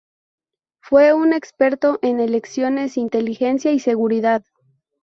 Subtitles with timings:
[0.81, 4.43] Fue un experto en elecciones, inteligencia y seguridad.